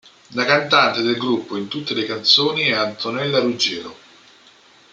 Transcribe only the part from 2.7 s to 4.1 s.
Antonella Ruggiero.